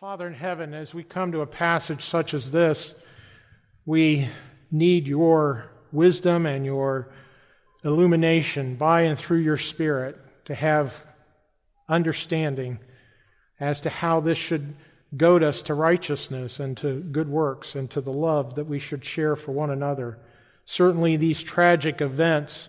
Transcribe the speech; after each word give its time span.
Father 0.00 0.26
in 0.26 0.34
heaven, 0.34 0.74
as 0.74 0.92
we 0.92 1.02
come 1.02 1.32
to 1.32 1.40
a 1.40 1.46
passage 1.46 2.02
such 2.02 2.34
as 2.34 2.50
this, 2.50 2.92
we 3.86 4.28
need 4.70 5.08
your 5.08 5.70
wisdom 5.90 6.44
and 6.44 6.66
your 6.66 7.08
illumination 7.82 8.76
by 8.76 9.02
and 9.02 9.18
through 9.18 9.38
your 9.38 9.56
Spirit 9.56 10.18
to 10.44 10.54
have 10.54 11.02
understanding 11.88 12.78
as 13.58 13.80
to 13.80 13.88
how 13.88 14.20
this 14.20 14.36
should 14.36 14.76
goad 15.16 15.42
us 15.42 15.62
to 15.62 15.72
righteousness 15.72 16.60
and 16.60 16.76
to 16.76 17.00
good 17.00 17.30
works 17.30 17.74
and 17.74 17.90
to 17.92 18.02
the 18.02 18.12
love 18.12 18.56
that 18.56 18.66
we 18.66 18.78
should 18.78 19.02
share 19.02 19.34
for 19.34 19.52
one 19.52 19.70
another. 19.70 20.18
Certainly, 20.66 21.16
these 21.16 21.42
tragic 21.42 22.02
events, 22.02 22.68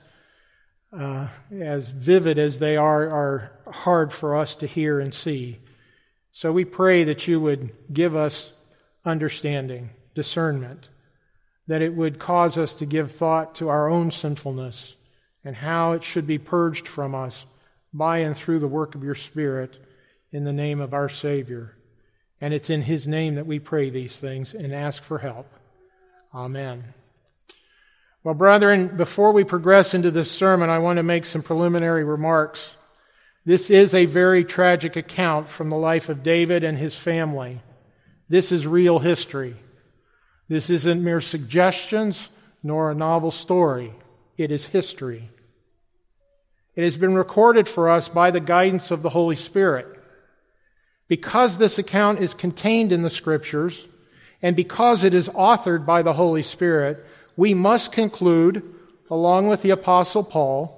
uh, 0.98 1.28
as 1.60 1.92
vivid 1.92 2.40
as 2.40 2.60
they 2.60 2.78
are, 2.78 3.10
are 3.10 3.52
hard 3.70 4.14
for 4.14 4.38
us 4.38 4.56
to 4.56 4.66
hear 4.66 5.02
and 5.02 5.14
see. 5.14 5.60
So 6.38 6.52
we 6.52 6.66
pray 6.66 7.04
that 7.06 7.28
you 7.28 7.42
would 7.42 7.72
give 7.92 8.16
us 8.16 8.54
understanding, 9.04 9.90
discernment, 10.14 10.88
that 11.66 11.82
it 11.82 11.96
would 11.96 12.20
cause 12.20 12.60
us 12.60 12.76
to 12.76 12.86
give 12.86 13.12
thought 13.12 13.56
to 13.56 13.70
our 13.70 13.90
own 13.90 14.12
sinfulness 14.12 14.96
and 15.44 15.56
how 15.56 15.94
it 15.94 16.04
should 16.04 16.28
be 16.28 16.38
purged 16.38 16.88
from 16.88 17.16
us 17.16 17.48
by 17.92 18.20
and 18.20 18.38
through 18.38 18.60
the 18.60 18.68
work 18.68 18.94
of 18.94 19.04
your 19.04 19.16
Spirit 19.16 19.80
in 20.32 20.44
the 20.44 20.54
name 20.54 20.80
of 20.80 20.94
our 20.94 21.10
Savior. 21.10 21.76
And 22.40 22.54
it's 22.54 22.70
in 22.70 22.84
His 22.84 23.08
name 23.08 23.34
that 23.34 23.48
we 23.48 23.58
pray 23.58 23.90
these 23.90 24.20
things 24.20 24.54
and 24.54 24.72
ask 24.72 25.02
for 25.02 25.18
help. 25.18 25.52
Amen. 26.36 26.94
Well, 28.24 28.36
brethren, 28.36 28.96
before 28.96 29.32
we 29.32 29.44
progress 29.44 29.96
into 29.96 30.12
this 30.12 30.32
sermon, 30.32 30.70
I 30.70 30.78
want 30.78 30.98
to 30.98 31.04
make 31.04 31.26
some 31.26 31.42
preliminary 31.42 32.04
remarks. 32.04 32.77
This 33.48 33.70
is 33.70 33.94
a 33.94 34.08
very 34.08 34.44
tragic 34.44 34.98
account 34.98 35.48
from 35.48 35.70
the 35.70 35.78
life 35.78 36.10
of 36.10 36.22
David 36.22 36.66
and 36.66 36.78
his 36.78 36.98
family. 36.98 37.62
This 38.28 38.52
is 38.52 38.68
real 38.68 39.00
history. 39.00 39.56
This 40.50 40.70
isn't 40.70 41.02
mere 41.02 41.22
suggestions 41.22 42.28
nor 42.62 42.92
a 42.92 42.94
novel 42.94 43.32
story. 43.32 43.94
It 44.38 44.52
is 44.52 44.66
history. 44.66 45.30
It 46.76 46.84
has 46.84 46.98
been 46.98 47.16
recorded 47.16 47.70
for 47.70 47.90
us 47.90 48.10
by 48.10 48.32
the 48.32 48.42
guidance 48.42 48.92
of 48.92 49.02
the 49.02 49.12
Holy 49.12 49.38
Spirit. 49.38 49.88
Because 51.08 51.58
this 51.58 51.80
account 51.80 52.20
is 52.20 52.34
contained 52.34 52.92
in 52.92 53.02
the 53.02 53.10
Scriptures, 53.10 53.88
and 54.42 54.58
because 54.58 55.06
it 55.06 55.14
is 55.14 55.30
authored 55.30 55.86
by 55.86 56.02
the 56.02 56.12
Holy 56.12 56.44
Spirit, 56.44 57.02
we 57.38 57.54
must 57.54 57.94
conclude, 57.94 58.62
along 59.10 59.48
with 59.48 59.62
the 59.62 59.70
Apostle 59.70 60.26
Paul, 60.26 60.77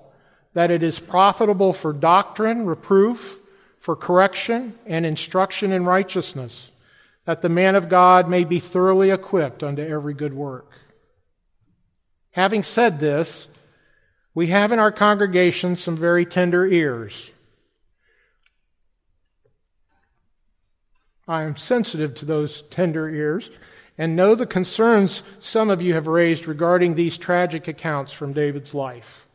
that 0.54 0.72
it 0.72 0.84
is 0.84 1.00
profitable 1.00 1.74
for 1.74 1.94
doctrine, 1.94 2.66
reproof, 2.66 3.38
for 3.80 3.96
correction, 3.96 4.78
and 4.86 5.06
instruction 5.06 5.72
in 5.72 5.86
righteousness, 5.86 6.72
that 7.26 7.42
the 7.42 7.50
man 7.50 7.76
of 7.76 7.90
God 7.90 8.28
may 8.28 8.44
be 8.44 8.60
thoroughly 8.60 9.12
equipped 9.12 9.64
unto 9.64 9.82
every 9.82 10.14
good 10.14 10.34
work. 10.34 10.72
Having 12.32 12.64
said 12.64 13.00
this, 13.00 13.48
we 14.34 14.48
have 14.48 14.72
in 14.72 14.80
our 14.80 14.92
congregation 14.92 15.76
some 15.76 15.98
very 15.98 16.26
tender 16.26 16.66
ears. 16.66 17.32
I 21.28 21.44
am 21.44 21.58
sensitive 21.58 22.16
to 22.16 22.26
those 22.26 22.64
tender 22.64 23.08
ears 23.10 23.52
and 23.98 24.16
know 24.16 24.34
the 24.34 24.48
concerns 24.48 25.22
some 25.40 25.70
of 25.70 25.82
you 25.82 25.94
have 25.94 26.08
raised 26.08 26.48
regarding 26.48 26.96
these 26.96 27.18
tragic 27.18 27.68
accounts 27.68 28.12
from 28.12 28.34
David's 28.34 28.74
life. 28.74 29.28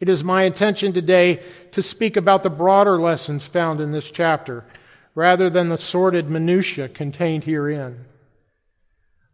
It 0.00 0.08
is 0.08 0.22
my 0.22 0.44
intention 0.44 0.92
today 0.92 1.42
to 1.72 1.82
speak 1.82 2.16
about 2.16 2.44
the 2.44 2.50
broader 2.50 2.98
lessons 2.98 3.44
found 3.44 3.80
in 3.80 3.90
this 3.90 4.10
chapter 4.10 4.64
rather 5.14 5.50
than 5.50 5.68
the 5.68 5.76
sordid 5.76 6.30
minutiae 6.30 6.88
contained 6.88 7.44
herein. 7.44 8.04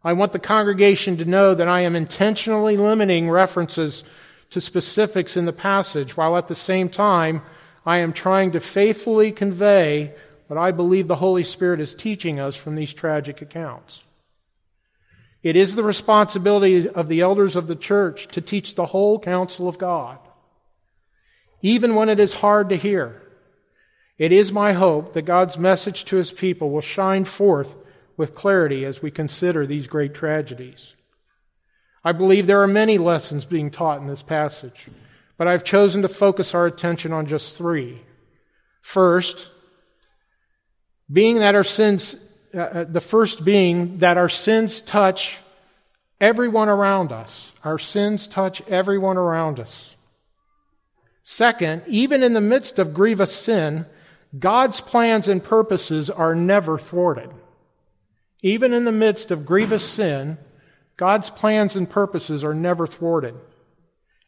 I 0.03 0.13
want 0.13 0.33
the 0.33 0.39
congregation 0.39 1.17
to 1.17 1.25
know 1.25 1.53
that 1.53 1.67
I 1.67 1.81
am 1.81 1.95
intentionally 1.95 2.77
limiting 2.77 3.29
references 3.29 4.03
to 4.51 4.61
specifics 4.61 5.37
in 5.37 5.45
the 5.45 5.53
passage, 5.53 6.17
while 6.17 6.37
at 6.37 6.47
the 6.47 6.55
same 6.55 6.89
time 6.89 7.43
I 7.85 7.97
am 7.97 8.13
trying 8.13 8.51
to 8.53 8.59
faithfully 8.59 9.31
convey 9.31 10.13
what 10.47 10.57
I 10.57 10.71
believe 10.71 11.07
the 11.07 11.15
Holy 11.15 11.43
Spirit 11.43 11.79
is 11.79 11.93
teaching 11.93 12.39
us 12.39 12.55
from 12.55 12.75
these 12.75 12.93
tragic 12.93 13.41
accounts. 13.41 14.03
It 15.43 15.55
is 15.55 15.75
the 15.75 15.83
responsibility 15.83 16.89
of 16.89 17.07
the 17.07 17.21
elders 17.21 17.55
of 17.55 17.67
the 17.67 17.75
church 17.75 18.27
to 18.29 18.41
teach 18.41 18.73
the 18.73 18.87
whole 18.87 19.19
counsel 19.19 19.67
of 19.67 19.77
God 19.77 20.17
even 21.65 21.95
when 21.95 22.09
it 22.09 22.19
is 22.19 22.35
hard 22.35 22.69
to 22.69 22.75
hear. 22.75 23.19
It 24.19 24.31
is 24.31 24.51
my 24.51 24.73
hope 24.73 25.13
that 25.13 25.23
God's 25.23 25.57
message 25.57 26.05
to 26.05 26.17
his 26.17 26.31
people 26.31 26.69
will 26.69 26.79
shine 26.79 27.25
forth 27.25 27.75
with 28.15 28.35
clarity 28.35 28.85
as 28.85 29.01
we 29.01 29.09
consider 29.09 29.65
these 29.65 29.87
great 29.87 30.13
tragedies. 30.13 30.93
I 32.03 32.11
believe 32.11 32.45
there 32.45 32.61
are 32.61 32.67
many 32.67 32.99
lessons 32.99 33.45
being 33.45 33.71
taught 33.71 33.99
in 33.99 34.05
this 34.05 34.21
passage, 34.21 34.89
but 35.37 35.47
I've 35.47 35.63
chosen 35.63 36.03
to 36.03 36.07
focus 36.07 36.53
our 36.53 36.67
attention 36.67 37.11
on 37.11 37.25
just 37.25 37.57
three. 37.57 37.99
First, 38.83 39.49
being 41.11 41.39
that 41.39 41.55
our 41.55 41.63
sins, 41.63 42.15
uh, 42.53 42.59
uh 42.59 42.83
the 42.83 43.01
first 43.01 43.43
being 43.43 43.97
that 43.97 44.17
our 44.17 44.29
sins 44.29 44.81
touch 44.81 45.39
everyone 46.21 46.69
around 46.69 47.11
us. 47.11 47.51
Our 47.63 47.79
sins 47.79 48.27
touch 48.27 48.61
everyone 48.67 49.17
around 49.17 49.59
us. 49.59 49.94
Second, 51.27 51.81
even 51.87 52.21
in 52.21 52.33
the 52.33 52.39
midst 52.39 52.77
of 52.77 52.93
grievous 52.93 53.35
sin, 53.35 53.87
God's 54.37 54.79
plans 54.79 55.27
and 55.27 55.43
purposes 55.43 56.11
are 56.11 56.35
never 56.35 56.77
thwarted. 56.77 57.31
Even 58.43 58.73
in 58.73 58.85
the 58.85 58.91
midst 58.91 59.31
of 59.31 59.43
grievous 59.43 59.83
sin, 59.83 60.37
God's 60.97 61.31
plans 61.31 61.75
and 61.75 61.89
purposes 61.89 62.43
are 62.43 62.53
never 62.53 62.85
thwarted. 62.85 63.33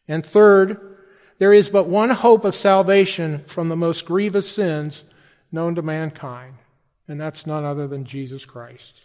And 0.08 0.26
third, 0.26 0.96
there 1.38 1.52
is 1.52 1.70
but 1.70 1.86
one 1.86 2.10
hope 2.10 2.44
of 2.44 2.56
salvation 2.56 3.44
from 3.46 3.68
the 3.68 3.76
most 3.76 4.04
grievous 4.04 4.50
sins 4.50 5.04
known 5.52 5.76
to 5.76 5.82
mankind, 5.82 6.56
and 7.06 7.20
that's 7.20 7.46
none 7.46 7.64
other 7.64 7.86
than 7.86 8.06
Jesus 8.06 8.44
Christ. 8.44 9.02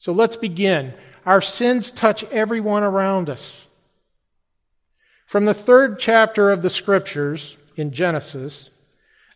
So 0.00 0.10
let's 0.10 0.36
begin. 0.36 0.92
Our 1.24 1.40
sins 1.40 1.92
touch 1.92 2.24
everyone 2.24 2.82
around 2.82 3.30
us. 3.30 3.67
From 5.28 5.44
the 5.44 5.52
third 5.52 5.98
chapter 5.98 6.50
of 6.50 6.62
the 6.62 6.70
scriptures 6.70 7.58
in 7.76 7.92
Genesis, 7.92 8.70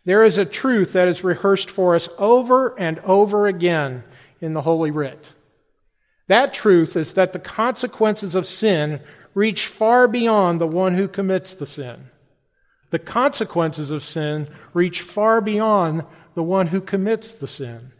there 0.05 0.23
is 0.23 0.39
a 0.39 0.43
truth 0.43 0.93
that 0.93 1.07
is 1.07 1.23
rehearsed 1.23 1.69
for 1.69 1.93
us 1.93 2.09
over 2.17 2.75
and 2.79 2.97
over 3.01 3.45
again 3.45 4.03
in 4.41 4.55
the 4.55 4.63
Holy 4.63 4.89
Writ. 4.89 5.33
That 6.25 6.51
truth 6.51 6.95
is 6.95 7.13
that 7.13 7.31
the 7.31 7.37
consequences 7.37 8.33
of 8.33 8.47
sin 8.47 9.01
reach 9.35 9.67
far 9.67 10.07
beyond 10.07 10.59
the 10.59 10.65
one 10.65 10.95
who 10.95 11.07
commits 11.07 11.53
the 11.53 11.67
sin. 11.67 12.09
The 12.89 12.97
consequences 12.97 13.91
of 13.91 14.01
sin 14.01 14.49
reach 14.73 14.99
far 14.99 15.41
beyond 15.41 16.05
the 16.33 16.41
one 16.41 16.67
who 16.67 16.81
commits 16.81 17.35
the 17.35 17.47
sin. 17.47 17.91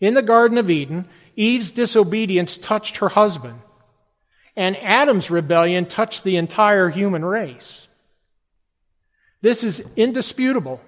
In 0.00 0.14
the 0.14 0.22
Garden 0.22 0.56
of 0.56 0.70
Eden, 0.70 1.06
Eve's 1.36 1.72
disobedience 1.72 2.56
touched 2.56 2.96
her 2.96 3.10
husband 3.10 3.60
and 4.56 4.76
Adam's 4.78 5.30
rebellion 5.30 5.86
touched 5.86 6.24
the 6.24 6.36
entire 6.36 6.88
human 6.88 7.24
race. 7.24 7.86
This 9.42 9.62
is 9.62 9.86
indisputable. 9.96 10.80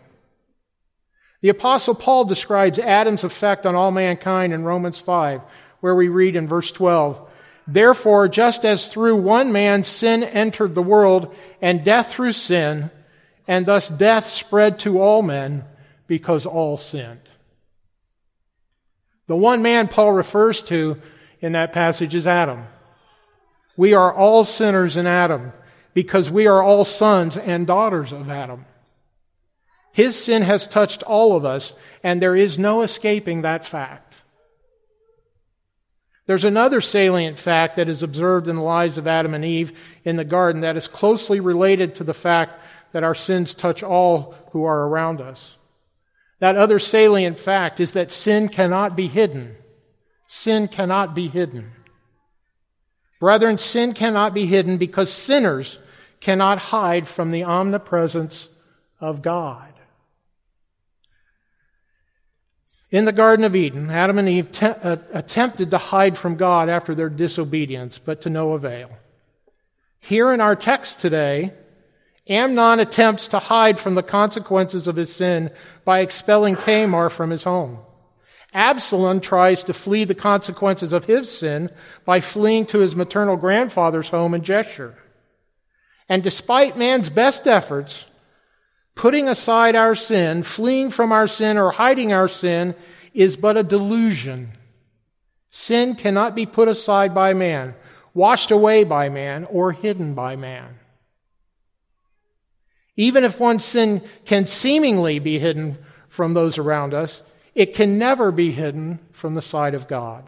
The 1.43 1.51
Apostle 1.51 1.95
Paul 1.95 2.25
describes 2.25 2.79
Adam's 2.79 3.25
effect 3.25 3.67
on 3.67 3.75
all 3.75 3.91
mankind 3.91 4.53
in 4.53 4.65
Romans 4.65 4.99
5, 4.99 5.43
where 5.81 5.95
we 5.95 6.09
read 6.09 6.35
in 6.35 6.49
verse 6.49 6.73
12 6.73 7.25
Therefore, 7.71 8.29
just 8.29 8.65
as 8.65 8.89
through 8.89 9.17
one 9.17 9.53
man 9.53 9.85
sin 9.85 10.25
entered 10.25 10.75
the 10.75 10.83
world, 10.83 11.37
and 11.61 11.85
death 11.85 12.11
through 12.11 12.33
sin, 12.33 12.91
and 13.47 13.67
thus 13.67 13.91
death 13.91 14.27
spread 14.27 14.79
to 14.81 14.99
all 15.01 15.21
men 15.21 15.65
because 16.07 16.47
all 16.47 16.79
sinned. 16.79 17.21
The 19.27 19.37
one 19.37 19.61
man 19.61 19.89
Paul 19.89 20.13
refers 20.13 20.63
to 20.65 21.01
in 21.43 21.53
that 21.53 21.75
passage 21.75 22.15
is 22.15 22.27
Adam. 22.27 22.65
We 23.79 23.95
are 23.95 24.13
all 24.13 24.43
sinners 24.43 24.97
in 24.97 25.07
Adam 25.07 25.53
because 25.95 26.29
we 26.29 26.49
are 26.49 26.61
all 26.61 26.85
sons 26.85 27.37
and 27.37 27.65
daughters 27.65 28.13
of 28.13 28.29
Adam. 28.29 28.67
His 29.93 30.17
sin 30.17 30.43
has 30.43 30.67
touched 30.67 31.05
all 31.05 31.37
of 31.37 31.45
us, 31.45 31.73
and 32.03 32.21
there 32.21 32.35
is 32.35 32.59
no 32.59 32.83
escaping 32.83 33.43
that 33.43 33.65
fact. 33.65 34.15
There's 36.27 36.45
another 36.45 36.81
salient 36.81 37.39
fact 37.39 37.77
that 37.77 37.89
is 37.89 38.03
observed 38.03 38.49
in 38.49 38.57
the 38.57 38.63
lives 38.63 38.99
of 38.99 39.07
Adam 39.07 39.33
and 39.33 39.45
Eve 39.45 39.79
in 40.05 40.17
the 40.17 40.25
garden 40.25 40.63
that 40.63 40.77
is 40.77 40.89
closely 40.89 41.39
related 41.39 41.95
to 41.95 42.05
the 42.05 42.13
fact 42.13 42.61
that 42.91 43.05
our 43.05 43.15
sins 43.15 43.55
touch 43.55 43.85
all 43.85 44.35
who 44.51 44.65
are 44.65 44.89
around 44.89 45.21
us. 45.21 45.57
That 46.41 46.57
other 46.57 46.81
salient 46.81 47.39
fact 47.39 47.79
is 47.79 47.93
that 47.93 48.11
sin 48.11 48.49
cannot 48.49 48.97
be 48.97 49.07
hidden. 49.07 49.55
Sin 50.27 50.67
cannot 50.67 51.15
be 51.15 51.29
hidden. 51.29 51.71
Brethren, 53.19 53.59
sin 53.59 53.95
cannot 53.95 54.35
be 54.35 54.47
hidden 54.47 54.79
because 54.79 55.13
sinners 55.13 55.79
cannot 56.21 56.59
hide 56.59 57.09
from 57.09 57.31
the 57.31 57.45
omnipresence 57.45 58.49
of 59.01 59.23
God. 59.23 59.73
In 62.91 63.05
the 63.05 63.13
Garden 63.13 63.45
of 63.45 63.55
Eden, 63.55 63.91
Adam 63.91 64.19
and 64.19 64.29
Eve 64.29 64.51
te- 64.51 64.67
uh, 64.67 64.97
attempted 65.13 65.71
to 65.73 65.79
hide 65.79 66.17
from 66.17 66.37
God 66.37 66.69
after 66.69 66.95
their 66.95 67.11
disobedience, 67.11 67.99
but 67.99 68.23
to 68.23 68.31
no 68.31 68.53
avail. 68.53 68.91
Here 70.01 70.33
in 70.33 70.41
our 70.41 70.57
text 70.57 71.01
today, 71.01 71.53
Amnon 72.29 72.81
attempts 72.81 73.29
to 73.29 73.39
hide 73.39 73.79
from 73.79 73.95
the 73.95 74.03
consequences 74.03 74.87
of 74.87 74.97
his 74.97 75.15
sin 75.15 75.51
by 75.85 76.01
expelling 76.01 76.57
Tamar 76.57 77.11
from 77.11 77.31
his 77.31 77.43
home. 77.43 77.79
Absalom 78.53 79.21
tries 79.21 79.65
to 79.65 79.75
flee 79.75 80.05
the 80.05 80.15
consequences 80.15 80.93
of 80.93 81.05
his 81.05 81.31
sin 81.31 81.71
by 82.05 82.21
fleeing 82.21 82.67
to 82.67 82.79
his 82.79 82.97
maternal 82.97 83.37
grandfather's 83.37 84.09
home 84.09 84.35
in 84.35 84.41
Geshur. 84.41 84.95
And 86.09 86.23
despite 86.23 86.79
man's 86.79 87.11
best 87.11 87.47
efforts, 87.47 88.07
putting 88.95 89.29
aside 89.29 89.77
our 89.77 89.95
sin, 89.95 90.43
fleeing 90.43 90.91
from 90.91 91.13
our 91.13 91.27
sin, 91.27 91.59
or 91.59 91.71
hiding 91.71 92.13
our 92.13 92.29
sin 92.29 92.75
is 93.13 93.37
but 93.37 93.57
a 93.57 93.63
delusion. 93.63 94.53
Sin 95.51 95.95
cannot 95.95 96.35
be 96.35 96.47
put 96.47 96.69
aside 96.69 97.15
by 97.15 97.35
man, 97.35 97.75
washed 98.15 98.51
away 98.51 98.85
by 98.85 99.09
man, 99.09 99.45
or 99.45 99.73
hidden 99.73 100.15
by 100.15 100.37
man. 100.37 100.79
Even 102.97 103.23
if 103.25 103.39
one's 103.39 103.65
sin 103.65 104.03
can 104.25 104.47
seemingly 104.47 105.19
be 105.19 105.39
hidden 105.39 105.79
from 106.09 106.35
those 106.35 106.59
around 106.59 106.95
us, 106.95 107.23
it 107.59 107.75
can 107.75 107.99
never 107.99 108.31
be 108.31 108.53
hidden 108.53 109.01
from 109.11 109.35
the 109.35 109.43
sight 109.43 109.75
of 109.75 109.89
God. 109.89 110.23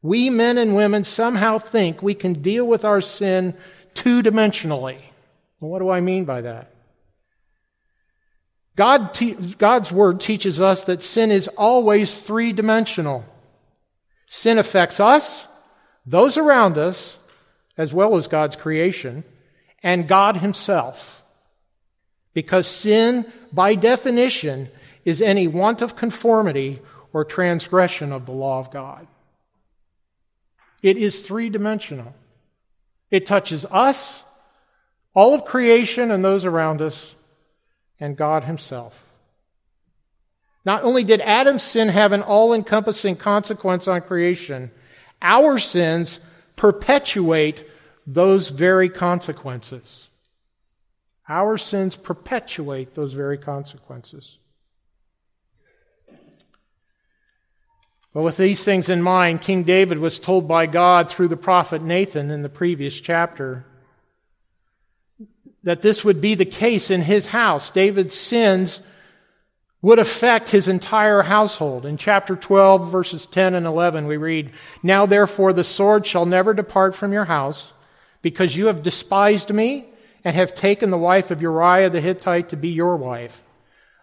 We 0.00 0.30
men 0.30 0.56
and 0.56 0.74
women 0.74 1.04
somehow 1.04 1.58
think 1.58 2.02
we 2.02 2.14
can 2.14 2.40
deal 2.40 2.66
with 2.66 2.86
our 2.86 3.02
sin 3.02 3.54
two 3.92 4.22
dimensionally. 4.22 4.96
Well, 5.60 5.70
what 5.70 5.80
do 5.80 5.90
I 5.90 6.00
mean 6.00 6.24
by 6.24 6.40
that? 6.40 6.74
God 8.76 9.12
te- 9.12 9.34
God's 9.34 9.92
word 9.92 10.20
teaches 10.20 10.58
us 10.58 10.84
that 10.84 11.02
sin 11.02 11.30
is 11.30 11.48
always 11.48 12.22
three 12.22 12.54
dimensional. 12.54 13.22
Sin 14.26 14.56
affects 14.56 15.00
us, 15.00 15.46
those 16.06 16.38
around 16.38 16.78
us, 16.78 17.18
as 17.76 17.92
well 17.92 18.16
as 18.16 18.26
God's 18.26 18.56
creation, 18.56 19.22
and 19.82 20.08
God 20.08 20.38
Himself. 20.38 21.22
Because 22.32 22.66
sin, 22.66 23.30
by 23.52 23.74
definition, 23.74 24.70
is 25.04 25.20
any 25.20 25.46
want 25.46 25.82
of 25.82 25.96
conformity 25.96 26.80
or 27.12 27.24
transgression 27.24 28.12
of 28.12 28.26
the 28.26 28.32
law 28.32 28.58
of 28.58 28.70
God. 28.70 29.06
It 30.82 30.96
is 30.96 31.26
three 31.26 31.48
dimensional. 31.48 32.14
It 33.10 33.26
touches 33.26 33.64
us, 33.66 34.24
all 35.14 35.34
of 35.34 35.44
creation 35.44 36.10
and 36.10 36.24
those 36.24 36.44
around 36.44 36.82
us, 36.82 37.14
and 38.00 38.16
God 38.16 38.44
Himself. 38.44 39.04
Not 40.64 40.82
only 40.82 41.04
did 41.04 41.20
Adam's 41.20 41.62
sin 41.62 41.88
have 41.88 42.12
an 42.12 42.22
all 42.22 42.52
encompassing 42.52 43.16
consequence 43.16 43.86
on 43.86 44.00
creation, 44.00 44.70
our 45.22 45.58
sins 45.58 46.20
perpetuate 46.56 47.64
those 48.06 48.48
very 48.48 48.88
consequences. 48.88 50.08
Our 51.28 51.56
sins 51.56 51.96
perpetuate 51.96 52.94
those 52.94 53.12
very 53.12 53.38
consequences. 53.38 54.38
But 58.14 58.22
with 58.22 58.36
these 58.36 58.62
things 58.62 58.88
in 58.88 59.02
mind, 59.02 59.42
King 59.42 59.64
David 59.64 59.98
was 59.98 60.20
told 60.20 60.46
by 60.46 60.66
God 60.66 61.10
through 61.10 61.28
the 61.28 61.36
prophet 61.36 61.82
Nathan 61.82 62.30
in 62.30 62.42
the 62.42 62.48
previous 62.48 62.98
chapter 62.98 63.66
that 65.64 65.82
this 65.82 66.04
would 66.04 66.20
be 66.20 66.36
the 66.36 66.44
case 66.44 66.90
in 66.90 67.02
his 67.02 67.26
house. 67.26 67.70
David's 67.70 68.14
sins 68.14 68.80
would 69.82 69.98
affect 69.98 70.48
his 70.48 70.68
entire 70.68 71.22
household. 71.22 71.84
In 71.84 71.96
chapter 71.96 72.36
12, 72.36 72.90
verses 72.90 73.26
10 73.26 73.54
and 73.54 73.66
11, 73.66 74.06
we 74.06 74.16
read, 74.16 74.52
Now 74.82 75.06
therefore 75.06 75.52
the 75.52 75.64
sword 75.64 76.06
shall 76.06 76.24
never 76.24 76.54
depart 76.54 76.94
from 76.94 77.12
your 77.12 77.24
house, 77.24 77.72
because 78.22 78.56
you 78.56 78.66
have 78.66 78.82
despised 78.82 79.52
me 79.52 79.86
and 80.22 80.36
have 80.36 80.54
taken 80.54 80.90
the 80.90 80.98
wife 80.98 81.30
of 81.30 81.42
Uriah 81.42 81.90
the 81.90 82.00
Hittite 82.00 82.50
to 82.50 82.56
be 82.56 82.68
your 82.68 82.96
wife. 82.96 83.42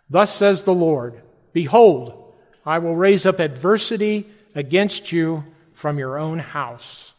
Thus 0.10 0.36
says 0.36 0.64
the 0.64 0.74
Lord, 0.74 1.22
Behold, 1.54 2.31
I 2.66 2.80
will 2.80 2.96
raise 2.96 3.26
up 3.26 3.40
adversity 3.40 4.28
against 4.56 5.12
you 5.12 5.44
from 5.74 5.98
your 5.98 6.18
own 6.18 6.40
house. 6.40 7.14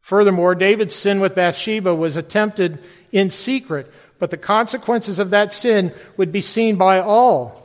Furthermore, 0.00 0.54
David's 0.54 0.94
sin 0.94 1.20
with 1.20 1.34
Bathsheba 1.34 1.94
was 1.94 2.16
attempted 2.16 2.82
in 3.12 3.30
secret, 3.30 3.92
but 4.18 4.30
the 4.30 4.36
consequences 4.36 5.18
of 5.18 5.30
that 5.30 5.52
sin 5.52 5.94
would 6.16 6.32
be 6.32 6.40
seen 6.40 6.76
by 6.76 7.00
all 7.00 7.58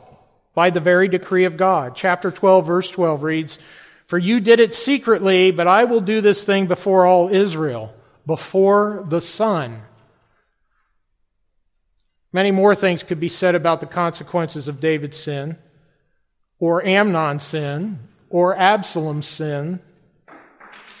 by 0.54 0.70
the 0.70 0.80
very 0.80 1.08
decree 1.08 1.44
of 1.44 1.56
God. 1.56 1.96
Chapter 1.96 2.30
12, 2.30 2.66
verse 2.66 2.90
12 2.90 3.22
reads, 3.22 3.58
For 4.06 4.18
you 4.18 4.40
did 4.40 4.60
it 4.60 4.74
secretly, 4.74 5.50
but 5.50 5.66
I 5.66 5.84
will 5.84 6.00
do 6.00 6.20
this 6.20 6.44
thing 6.44 6.66
before 6.66 7.06
all 7.06 7.28
Israel, 7.28 7.92
before 8.24 9.04
the 9.08 9.20
sun. 9.20 9.82
Many 12.32 12.50
more 12.50 12.74
things 12.74 13.02
could 13.02 13.20
be 13.20 13.28
said 13.28 13.54
about 13.54 13.80
the 13.80 13.86
consequences 13.86 14.68
of 14.68 14.80
David's 14.80 15.18
sin 15.18 15.58
or 16.58 16.84
Amnon's 16.84 17.42
sin 17.42 17.98
or 18.30 18.56
Absalom's 18.56 19.26
sin. 19.26 19.80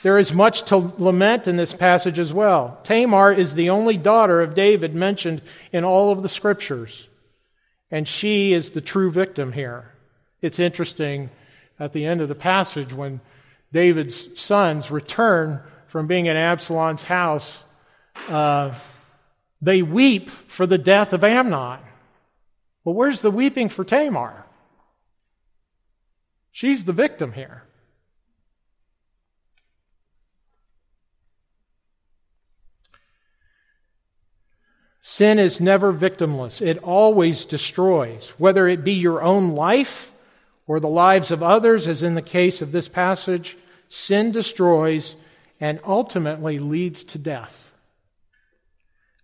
There 0.02 0.18
is 0.18 0.32
much 0.32 0.62
to 0.64 0.92
lament 0.98 1.48
in 1.48 1.56
this 1.56 1.72
passage 1.72 2.18
as 2.18 2.32
well. 2.32 2.78
Tamar 2.84 3.32
is 3.32 3.54
the 3.54 3.70
only 3.70 3.96
daughter 3.96 4.42
of 4.42 4.54
David 4.54 4.94
mentioned 4.94 5.40
in 5.72 5.82
all 5.82 6.12
of 6.12 6.22
the 6.22 6.28
scriptures, 6.28 7.08
and 7.90 8.06
she 8.06 8.52
is 8.52 8.70
the 8.70 8.80
true 8.82 9.10
victim 9.10 9.52
here. 9.52 9.92
It's 10.42 10.58
interesting 10.58 11.30
at 11.80 11.92
the 11.92 12.04
end 12.04 12.20
of 12.20 12.28
the 12.28 12.34
passage 12.34 12.92
when 12.92 13.20
David's 13.72 14.38
sons 14.40 14.90
return 14.90 15.60
from 15.88 16.06
being 16.06 16.26
in 16.26 16.36
Absalom's 16.36 17.04
house, 17.04 17.62
uh, 18.28 18.74
they 19.62 19.82
weep 19.82 20.28
for 20.28 20.66
the 20.66 20.78
death 20.78 21.12
of 21.12 21.24
Amnon. 21.24 21.78
Well, 22.84 22.94
where's 22.94 23.22
the 23.22 23.30
weeping 23.30 23.68
for 23.68 23.84
Tamar? 23.84 24.44
She's 26.54 26.84
the 26.84 26.92
victim 26.92 27.32
here. 27.32 27.64
Sin 35.00 35.40
is 35.40 35.60
never 35.60 35.92
victimless. 35.92 36.62
It 36.62 36.78
always 36.78 37.44
destroys, 37.44 38.30
whether 38.38 38.68
it 38.68 38.84
be 38.84 38.92
your 38.92 39.20
own 39.20 39.56
life 39.56 40.12
or 40.68 40.78
the 40.78 40.86
lives 40.86 41.32
of 41.32 41.42
others, 41.42 41.88
as 41.88 42.04
in 42.04 42.14
the 42.14 42.22
case 42.22 42.62
of 42.62 42.70
this 42.70 42.88
passage. 42.88 43.58
Sin 43.88 44.30
destroys 44.30 45.16
and 45.58 45.80
ultimately 45.84 46.60
leads 46.60 47.02
to 47.02 47.18
death. 47.18 47.72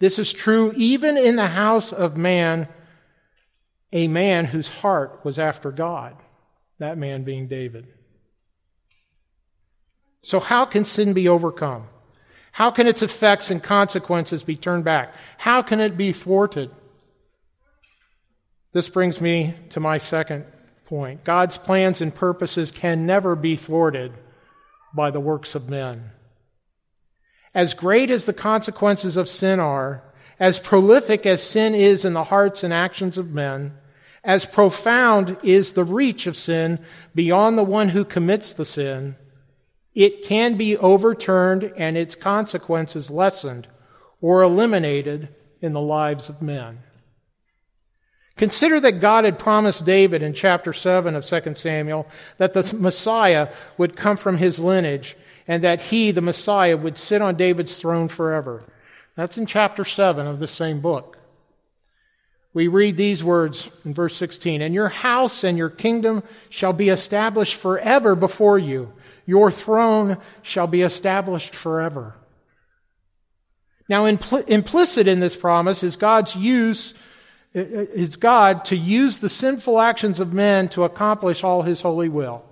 This 0.01 0.19
is 0.19 0.33
true 0.33 0.73
even 0.75 1.17
in 1.17 1.37
the 1.37 1.47
house 1.47 1.93
of 1.93 2.17
man, 2.17 2.67
a 3.93 4.09
man 4.09 4.47
whose 4.47 4.69
heart 4.69 5.21
was 5.23 5.39
after 5.39 5.71
God 5.71 6.17
that 6.81 6.99
man 6.99 7.23
being 7.23 7.47
David. 7.47 7.87
So, 10.23 10.41
how 10.41 10.65
can 10.65 10.85
sin 10.85 11.13
be 11.13 11.29
overcome? 11.29 11.85
How 12.53 12.71
can 12.71 12.87
its 12.87 13.03
effects 13.03 13.51
and 13.51 13.63
consequences 13.63 14.43
be 14.43 14.57
turned 14.57 14.85
back? 14.85 15.15
How 15.39 15.63
can 15.63 15.81
it 15.81 15.97
be 15.97 16.13
thwarted? 16.13 16.71
This 18.73 18.89
brings 18.89 19.21
me 19.21 19.55
to 19.71 19.81
my 19.81 19.99
second 19.99 20.45
point. 20.87 21.25
God's 21.25 21.57
plans 21.57 22.01
and 22.01 22.15
purposes 22.15 22.71
can 22.71 23.07
never 23.07 23.37
be 23.37 23.57
thwarted 23.57 24.19
by 24.93 25.11
the 25.11 25.21
works 25.21 25.55
of 25.55 25.71
men. 25.71 26.11
As 27.55 27.75
great 27.75 28.11
as 28.11 28.25
the 28.25 28.33
consequences 28.33 29.17
of 29.17 29.29
sin 29.29 29.61
are, 29.61 30.03
as 30.39 30.59
prolific 30.59 31.27
as 31.27 31.43
sin 31.43 31.75
is 31.75 32.05
in 32.05 32.13
the 32.13 32.25
hearts 32.25 32.63
and 32.65 32.73
actions 32.73 33.19
of 33.19 33.31
men, 33.31 33.77
as 34.23 34.45
profound 34.45 35.37
is 35.43 35.73
the 35.73 35.85
reach 35.85 36.27
of 36.27 36.37
sin 36.37 36.79
beyond 37.15 37.57
the 37.57 37.65
one 37.65 37.89
who 37.91 38.05
commits 38.05 38.53
the 38.53 38.65
sin, 38.65 39.17
it 39.95 40.23
can 40.23 40.57
be 40.57 40.77
overturned 40.77 41.73
and 41.77 41.97
its 41.97 42.15
consequences 42.15 43.11
lessened 43.11 43.67
or 44.21 44.43
eliminated 44.43 45.29
in 45.61 45.73
the 45.73 45.81
lives 45.81 46.29
of 46.29 46.43
men. 46.43 46.81
Consider 48.37 48.81
that 48.81 49.01
God 49.01 49.25
had 49.25 49.39
promised 49.39 49.85
David 49.85 50.23
in 50.23 50.33
chapter 50.33 50.73
7 50.73 51.15
of 51.15 51.27
2 51.27 51.55
Samuel 51.55 52.07
that 52.39 52.55
the 52.55 52.75
Messiah 52.79 53.49
would 53.77 53.97
come 53.97 54.17
from 54.17 54.39
his 54.39 54.59
lineage 54.59 55.17
and 55.47 55.65
that 55.65 55.81
he, 55.81 56.11
the 56.11 56.23
Messiah, 56.23 56.77
would 56.77 56.97
sit 56.97 57.21
on 57.21 57.37
David's 57.37 57.79
throne 57.79 58.09
forever. 58.09 58.63
That's 59.17 59.37
in 59.37 59.47
chapter 59.47 59.85
7 59.85 60.27
of 60.27 60.39
the 60.39 60.49
same 60.49 60.81
book 60.81 61.20
we 62.53 62.67
read 62.67 62.97
these 62.97 63.23
words 63.23 63.71
in 63.85 63.95
verse 63.95 64.17
16 64.17 64.63
And 64.63 64.75
your 64.75 64.89
house 64.89 65.45
and 65.45 65.57
your 65.57 65.71
kingdom 65.71 66.23
shall 66.49 66.73
be 66.73 66.89
established 66.89 67.55
forever 67.55 68.15
before 68.15 68.59
you, 68.59 68.93
your 69.27 69.51
throne 69.51 70.19
shall 70.43 70.67
be 70.67 70.83
established 70.83 71.55
forever. 71.55 72.17
Now, 73.89 74.05
impl- 74.05 74.49
implicit 74.49 75.09
in 75.09 75.21
this 75.21 75.37
promise 75.37 75.83
is 75.83 75.97
God's 75.97 76.37
use 76.37 76.95
is 77.53 78.15
God 78.15 78.65
to 78.67 78.77
use 78.77 79.19
the 79.19 79.29
sinful 79.29 79.81
actions 79.81 80.21
of 80.21 80.33
men 80.33 80.69
to 80.69 80.85
accomplish 80.85 81.43
all 81.43 81.63
his 81.63 81.81
holy 81.81 82.09
will. 82.09 82.45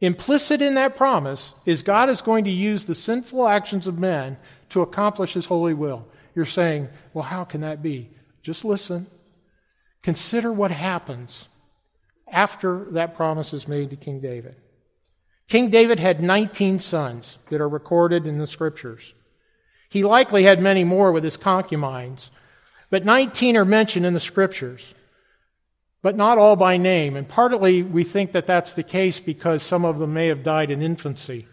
Implicit 0.00 0.60
in 0.60 0.74
that 0.74 0.96
promise 0.96 1.54
is 1.64 1.82
God 1.82 2.10
is 2.10 2.20
going 2.20 2.44
to 2.44 2.50
use 2.50 2.84
the 2.84 2.96
sinful 2.96 3.46
actions 3.46 3.86
of 3.86 3.98
men 3.98 4.36
to 4.70 4.82
accomplish 4.82 5.34
his 5.34 5.46
holy 5.46 5.72
will. 5.72 6.06
You're 6.34 6.46
saying, 6.46 6.88
well, 7.12 7.22
how 7.22 7.44
can 7.44 7.60
that 7.60 7.80
be? 7.80 8.10
Just 8.42 8.64
listen. 8.64 9.06
Consider 10.04 10.52
what 10.52 10.70
happens 10.70 11.48
after 12.30 12.86
that 12.90 13.16
promise 13.16 13.54
is 13.54 13.66
made 13.66 13.88
to 13.90 13.96
King 13.96 14.20
David. 14.20 14.54
King 15.48 15.70
David 15.70 15.98
had 15.98 16.22
19 16.22 16.78
sons 16.78 17.38
that 17.48 17.60
are 17.60 17.68
recorded 17.68 18.26
in 18.26 18.38
the 18.38 18.46
scriptures. 18.46 19.14
He 19.88 20.04
likely 20.04 20.42
had 20.42 20.60
many 20.60 20.84
more 20.84 21.10
with 21.10 21.24
his 21.24 21.38
concubines, 21.38 22.30
but 22.90 23.06
19 23.06 23.56
are 23.56 23.64
mentioned 23.64 24.04
in 24.04 24.12
the 24.12 24.20
scriptures, 24.20 24.94
but 26.02 26.16
not 26.16 26.36
all 26.36 26.56
by 26.56 26.76
name. 26.76 27.16
And 27.16 27.26
partly 27.26 27.82
we 27.82 28.04
think 28.04 28.32
that 28.32 28.46
that's 28.46 28.74
the 28.74 28.82
case 28.82 29.20
because 29.20 29.62
some 29.62 29.86
of 29.86 29.98
them 29.98 30.12
may 30.12 30.26
have 30.26 30.42
died 30.42 30.70
in 30.70 30.82
infancy. 30.82 31.48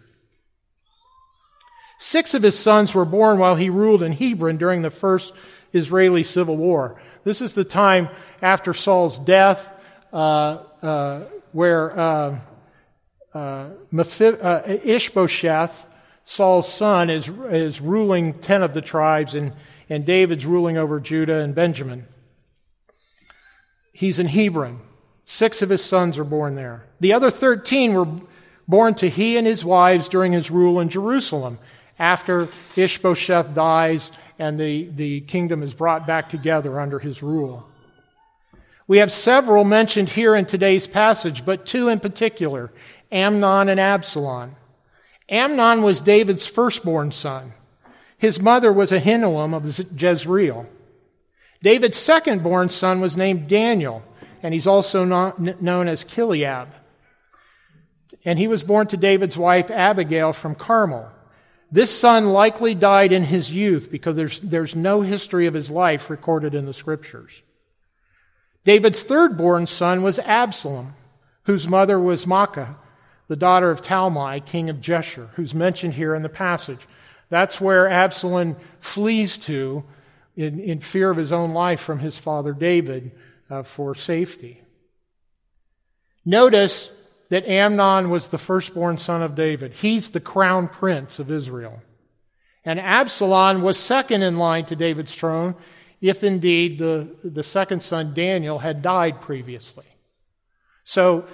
Six 1.98 2.34
of 2.34 2.42
his 2.42 2.58
sons 2.58 2.94
were 2.94 3.06
born 3.06 3.38
while 3.38 3.56
he 3.56 3.70
ruled 3.70 4.02
in 4.02 4.12
Hebron 4.12 4.58
during 4.58 4.82
the 4.82 4.90
first 4.90 5.32
Israeli 5.72 6.22
civil 6.22 6.56
war. 6.56 7.00
This 7.24 7.40
is 7.40 7.54
the 7.54 7.64
time 7.64 8.08
after 8.42 8.74
Saul's 8.74 9.18
death, 9.18 9.70
uh, 10.12 10.58
uh, 10.82 11.20
where 11.52 11.98
uh, 11.98 12.40
uh, 13.34 13.38
uh 13.38 14.62
Ishbosheth, 14.84 15.86
Saul's 16.24 16.70
son, 16.70 17.08
is, 17.08 17.28
is 17.28 17.80
ruling 17.80 18.34
10 18.34 18.62
of 18.62 18.74
the 18.74 18.82
tribes, 18.82 19.34
and 19.34 19.54
and 19.92 20.06
David's 20.06 20.46
ruling 20.46 20.78
over 20.78 21.00
Judah 21.00 21.40
and 21.40 21.54
Benjamin. 21.54 22.06
He's 23.92 24.18
in 24.18 24.26
Hebron. 24.26 24.80
Six 25.26 25.60
of 25.60 25.68
his 25.68 25.84
sons 25.84 26.18
are 26.18 26.24
born 26.24 26.54
there. 26.54 26.86
The 27.00 27.12
other 27.12 27.30
13 27.30 27.92
were 27.92 28.08
born 28.66 28.94
to 28.94 29.10
he 29.10 29.36
and 29.36 29.46
his 29.46 29.62
wives 29.64 30.08
during 30.08 30.32
his 30.32 30.50
rule 30.50 30.80
in 30.80 30.88
Jerusalem 30.88 31.58
after 31.98 32.48
Ishbosheth 32.74 33.54
dies 33.54 34.10
and 34.38 34.58
the, 34.58 34.88
the 34.94 35.20
kingdom 35.20 35.62
is 35.62 35.74
brought 35.74 36.06
back 36.06 36.30
together 36.30 36.80
under 36.80 36.98
his 36.98 37.22
rule. 37.22 37.68
We 38.86 38.98
have 38.98 39.12
several 39.12 39.64
mentioned 39.64 40.10
here 40.10 40.34
in 40.34 40.46
today's 40.46 40.86
passage, 40.86 41.44
but 41.44 41.66
two 41.66 41.88
in 41.88 42.00
particular 42.00 42.72
Amnon 43.10 43.68
and 43.68 43.78
Absalom. 43.78 44.56
Amnon 45.28 45.82
was 45.82 46.00
David's 46.00 46.46
firstborn 46.46 47.12
son. 47.12 47.52
His 48.18 48.40
mother 48.40 48.72
was 48.72 48.90
Ahinoam 48.92 49.54
of 49.54 50.00
Jezreel. 50.00 50.66
David's 51.62 51.98
second 51.98 52.42
born 52.42 52.70
son 52.70 53.00
was 53.00 53.16
named 53.16 53.48
Daniel, 53.48 54.02
and 54.42 54.52
he's 54.52 54.66
also 54.66 55.04
known 55.04 55.88
as 55.88 56.04
Chileab. 56.04 56.68
And 58.24 58.38
he 58.38 58.48
was 58.48 58.62
born 58.62 58.88
to 58.88 58.96
David's 58.96 59.36
wife 59.36 59.70
Abigail 59.70 60.32
from 60.32 60.54
Carmel. 60.54 61.10
This 61.70 61.96
son 61.96 62.26
likely 62.26 62.74
died 62.74 63.12
in 63.12 63.24
his 63.24 63.50
youth 63.50 63.90
because 63.90 64.16
there's, 64.16 64.38
there's 64.40 64.76
no 64.76 65.00
history 65.00 65.46
of 65.46 65.54
his 65.54 65.70
life 65.70 66.10
recorded 66.10 66.54
in 66.54 66.66
the 66.66 66.74
scriptures. 66.74 67.42
David's 68.64 69.02
third 69.02 69.36
born 69.36 69.66
son 69.66 70.02
was 70.02 70.18
Absalom, 70.20 70.94
whose 71.44 71.66
mother 71.66 71.98
was 71.98 72.24
Maacah, 72.24 72.76
the 73.28 73.36
daughter 73.36 73.70
of 73.70 73.82
Talmai, 73.82 74.44
king 74.44 74.70
of 74.70 74.76
Geshur, 74.76 75.28
who's 75.34 75.54
mentioned 75.54 75.94
here 75.94 76.14
in 76.14 76.22
the 76.22 76.28
passage. 76.28 76.86
That's 77.28 77.60
where 77.60 77.88
Absalom 77.88 78.56
flees 78.80 79.38
to 79.38 79.84
in, 80.36 80.60
in 80.60 80.80
fear 80.80 81.10
of 81.10 81.16
his 81.16 81.32
own 81.32 81.52
life 81.52 81.80
from 81.80 81.98
his 81.98 82.16
father 82.16 82.52
David 82.52 83.12
uh, 83.50 83.62
for 83.62 83.94
safety. 83.94 84.60
Notice 86.24 86.90
that 87.30 87.46
Amnon 87.46 88.10
was 88.10 88.28
the 88.28 88.38
firstborn 88.38 88.98
son 88.98 89.22
of 89.22 89.34
David. 89.34 89.72
He's 89.72 90.10
the 90.10 90.20
crown 90.20 90.68
prince 90.68 91.18
of 91.18 91.30
Israel. 91.30 91.82
And 92.64 92.78
Absalom 92.78 93.62
was 93.62 93.78
second 93.78 94.22
in 94.22 94.38
line 94.38 94.66
to 94.66 94.76
David's 94.76 95.14
throne, 95.14 95.56
if 96.02 96.24
indeed 96.24 96.80
the, 96.80 97.08
the 97.22 97.44
second 97.44 97.82
son, 97.82 98.12
Daniel, 98.12 98.58
had 98.58 98.82
died 98.82 99.20
previously. 99.20 99.86
So 100.82 101.26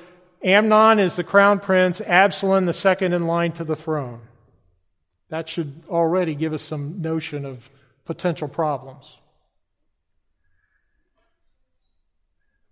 Amnon 0.45 0.99
is 0.99 1.17
the 1.17 1.25
crown 1.25 1.59
prince, 1.59 2.03
Absalom 2.03 2.67
the 2.67 2.75
second 2.75 3.15
in 3.15 3.27
line 3.27 3.53
to 3.53 3.65
the 3.65 3.75
throne. 3.75 4.21
That 5.31 5.49
should 5.49 5.83
already 5.89 6.35
give 6.35 6.53
us 6.53 6.63
some 6.63 7.01
notion 7.01 7.47
of 7.47 7.71
potential 8.05 8.47
problems. 8.47 9.17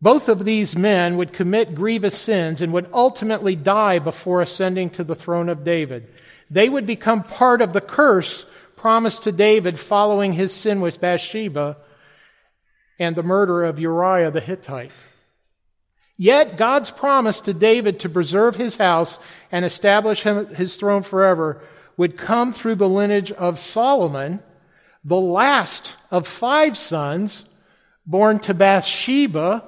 Both 0.03 0.29
of 0.29 0.45
these 0.45 0.77
men 0.77 1.17
would 1.17 1.33
commit 1.33 1.75
grievous 1.75 2.17
sins 2.17 2.61
and 2.61 2.75
would 2.75 2.91
ultimately 2.93 3.57
die 3.57 3.99
before 4.01 4.43
ascending 4.43 4.91
to 4.91 5.05
the 5.05 5.15
throne 5.15 5.49
of 5.49 5.65
David. 5.65 6.09
They 6.51 6.69
would 6.69 6.87
become 6.87 7.23
part 7.23 7.63
of 7.63 7.73
the 7.73 7.81
curse 7.81 8.45
promised 8.77 9.23
to 9.23 9.33
David 9.33 9.79
following 9.79 10.35
his 10.35 10.53
sin 10.53 10.83
with 10.83 11.01
Bathsheba 11.01 11.79
and 12.99 13.15
the 13.15 13.23
murder 13.23 13.65
of 13.65 13.79
Uriah 13.79 14.31
the 14.31 14.41
Hittite. 14.41 14.93
Yet 16.17 16.57
God's 16.57 16.91
promise 16.91 17.41
to 17.43 17.53
David 17.53 18.01
to 18.01 18.09
preserve 18.09 18.57
his 18.57 18.77
house 18.77 19.19
and 19.53 19.65
establish 19.65 20.23
his 20.23 20.77
throne 20.77 21.03
forever 21.03 21.61
would 21.97 22.17
come 22.17 22.53
through 22.53 22.77
the 22.77 22.89
lineage 22.89 23.33
of 23.33 23.59
Solomon, 23.59 24.43
the 25.05 25.21
last 25.21 25.95
of 26.11 26.27
five 26.27 26.77
sons 26.77 27.45
born 28.07 28.39
to 28.41 28.55
Bathsheba, 28.55 29.65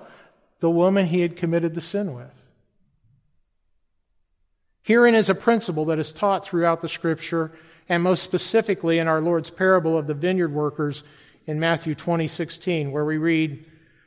the 0.60 0.70
woman 0.70 1.06
he 1.06 1.20
had 1.20 1.36
committed 1.36 1.74
the 1.74 1.80
sin 1.80 2.14
with. 2.14 2.30
Herein 4.82 5.14
is 5.14 5.28
a 5.28 5.34
principle 5.34 5.86
that 5.86 5.98
is 5.98 6.12
taught 6.12 6.46
throughout 6.46 6.80
the 6.80 6.88
scripture, 6.88 7.52
and 7.90 8.02
most 8.02 8.22
specifically 8.22 8.98
in 8.98 9.06
our 9.06 9.20
Lord's 9.20 9.50
parable 9.50 9.98
of 9.98 10.06
the 10.06 10.14
vineyard 10.14 10.52
workers 10.52 11.04
in 11.48 11.58
Matthew 11.58 11.94
20, 11.94 12.28
16, 12.28 12.92
where 12.92 13.06
we 13.06 13.16
read, 13.16 13.64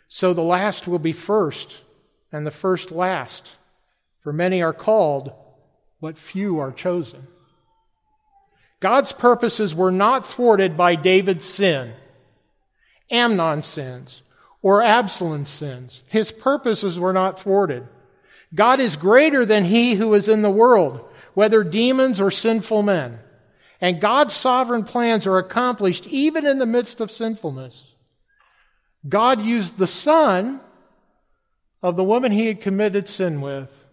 So 0.07 0.31
the 0.31 0.43
last 0.43 0.88
will 0.88 1.00
be 1.00 1.12
first, 1.12 1.83
and 2.31 2.45
the 2.45 2.51
first 2.51 2.91
last. 2.91 3.57
For 4.21 4.31
many 4.31 4.62
are 4.62 4.74
called, 4.74 5.33
but 6.00 6.19
few 6.19 6.60
are 6.60 6.71
chosen. 6.71 7.25
God's 8.79 9.12
purposes 9.12 9.74
were 9.74 9.91
not 9.91 10.27
thwarted 10.27 10.77
by 10.77 10.93
David's 10.93 11.43
sin, 11.43 11.93
Amnon's 13.10 13.65
sins, 13.65 14.21
or 14.62 14.83
Absalom's 14.83 15.50
sins. 15.50 16.03
His 16.10 16.31
purposes 16.31 17.00
were 17.00 17.13
not 17.13 17.39
thwarted. 17.39 17.88
God 18.53 18.79
is 18.79 18.95
greater 18.95 19.48
than 19.48 19.65
he 19.65 19.95
who 19.95 20.13
is 20.13 20.29
in 20.29 20.43
the 20.43 20.51
world, 20.51 21.03
whether 21.33 21.63
demons 21.63 22.21
or 22.21 22.29
sinful 22.29 22.83
men. 22.83 23.17
And 23.81 24.00
God's 24.00 24.35
sovereign 24.35 24.83
plans 24.83 25.25
are 25.25 25.39
accomplished 25.39 26.05
even 26.07 26.45
in 26.45 26.59
the 26.59 26.67
midst 26.67 27.01
of 27.01 27.09
sinfulness. 27.09 27.83
God 29.09 29.41
used 29.41 29.77
the 29.77 29.88
son 29.88 30.61
of 31.81 31.95
the 31.95 32.03
woman 32.03 32.31
he 32.31 32.45
had 32.45 32.61
committed 32.61 33.07
sin 33.07 33.41
with 33.41 33.85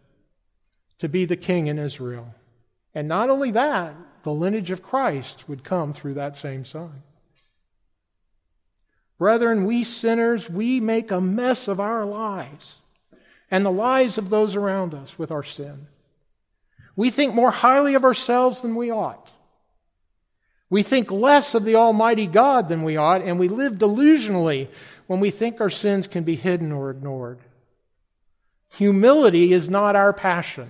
to 0.99 1.09
be 1.09 1.25
the 1.25 1.37
king 1.37 1.69
in 1.69 1.79
Israel. 1.79 2.35
And 2.95 3.09
not 3.09 3.31
only 3.31 3.51
that, 3.53 3.95
the 4.25 4.33
lineage 4.33 4.71
of 4.71 4.83
Christ 4.83 5.49
would 5.49 5.65
come 5.65 5.95
through 5.95 6.15
that 6.15 6.37
same 6.37 6.67
Son. 6.67 7.03
Brethren, 9.19 9.65
we 9.65 9.85
sinners, 9.85 10.51
we 10.51 10.81
make 10.81 11.11
a 11.11 11.21
mess 11.21 11.67
of 11.67 11.81
our 11.81 12.05
lives 12.05 12.79
and 13.51 13.65
the 13.65 13.71
lives 13.71 14.19
of 14.19 14.29
those 14.29 14.55
around 14.55 14.95
us 14.95 15.19
with 15.19 15.31
our 15.31 15.43
sin. 15.43 15.87
We 16.95 17.11
think 17.11 17.35
more 17.35 17.51
highly 17.51 17.95
of 17.95 18.05
ourselves 18.05 18.61
than 18.61 18.75
we 18.75 18.91
ought. 18.91 19.31
We 20.71 20.83
think 20.83 21.11
less 21.11 21.55
of 21.55 21.65
the 21.65 21.77
Almighty 21.77 22.27
God 22.27 22.69
than 22.69 22.83
we 22.83 22.97
ought, 22.97 23.23
and 23.23 23.39
we 23.39 23.49
live 23.49 23.75
delusionally 23.75 24.69
when 25.07 25.21
we 25.21 25.31
think 25.31 25.61
our 25.61 25.71
sins 25.71 26.07
can 26.07 26.25
be 26.25 26.37
hidden 26.37 26.73
or 26.73 26.91
ignored. 26.91 27.39
Humility 28.75 29.53
is 29.53 29.71
not 29.71 29.97
our 29.97 30.13
passion. 30.13 30.69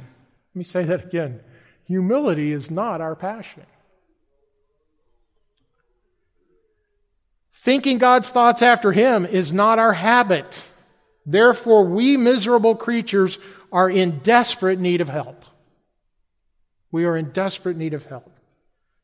Let 0.55 0.59
me 0.59 0.65
say 0.65 0.85
that 0.85 1.05
again. 1.05 1.41
Humility 1.85 2.53
is 2.53 2.71
not 2.71 3.01
our 3.01 3.17
passion. 3.17 3.67
Thinking 7.53 7.99
God's 7.99 8.31
thoughts 8.31 8.63
after 8.63 8.93
Him 8.93 9.27
is 9.27 9.53
not 9.53 9.81
our 9.81 9.93
habit. 9.93 10.63
Therefore, 11.27 11.85
we 11.85 12.17
miserable 12.17 12.77
creatures 12.77 13.39
are 13.73 13.91
in 13.91 14.21
desperate 14.21 14.79
need 14.79 15.01
of 15.01 15.09
help. 15.09 15.45
We 16.93 17.05
are 17.05 17.17
in 17.17 17.33
desperate 17.33 17.77
need 17.77 17.95
of 17.95 18.07
help. 18.07 18.38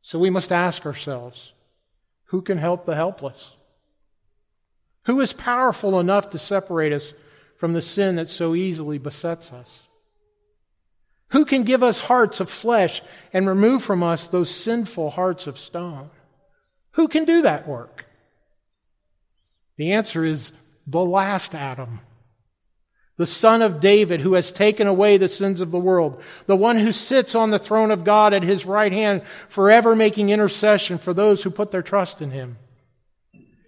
So 0.05 0.19
we 0.19 0.29
must 0.29 0.53
ask 0.53 0.85
ourselves 0.85 1.55
who 2.25 2.43
can 2.43 2.59
help 2.59 2.85
the 2.85 2.95
helpless? 2.95 3.55
Who 5.07 5.19
is 5.23 5.33
powerful 5.33 5.99
enough 5.99 6.29
to 6.31 6.39
separate 6.39 6.93
us 6.93 7.15
from 7.57 7.73
the 7.73 7.81
sin 7.81 8.17
that 8.17 8.29
so 8.29 8.55
easily 8.55 8.99
besets 8.99 9.51
us? 9.51 9.81
Who 11.29 11.47
can 11.47 11.63
give 11.63 11.83
us 11.83 12.01
hearts 12.01 12.41
of 12.41 12.51
flesh 12.51 13.01
and 13.33 13.49
remove 13.49 13.83
from 13.83 14.03
us 14.03 14.29
those 14.29 14.51
sinful 14.55 15.09
hearts 15.09 15.47
of 15.47 15.59
stone? 15.59 16.11
Who 16.93 17.09
can 17.09 17.25
do 17.25 17.41
that 17.41 17.67
work? 17.67 18.05
The 19.79 19.93
answer 19.93 20.23
is 20.23 20.53
the 20.87 21.03
last 21.03 21.55
Adam, 21.55 22.01
the 23.17 23.27
son 23.27 23.63
of 23.63 23.81
David 23.81 24.21
who 24.21 24.35
has 24.35 24.51
taken 24.51 24.87
away 24.87 25.17
the 25.17 25.29
sins 25.29 25.61
of 25.61 25.71
the 25.71 25.79
world, 25.79 26.21
the 26.47 26.57
one 26.57 26.79
who 26.79 26.91
sits 26.91 27.35
on 27.35 27.51
the 27.51 27.59
throne 27.59 27.91
of 27.91 28.05
God 28.05 28.33
at 28.35 28.43
his 28.43 28.67
right 28.67 28.93
hand, 28.93 29.23
forever 29.49 29.95
making 29.95 30.31
intercession 30.31 30.99
for 30.99 31.15
those 31.15 31.43
who 31.43 31.51
put 31.51 31.71
their 31.71 31.83
trust 31.83 32.21
in 32.21 32.33
him. 32.33 32.59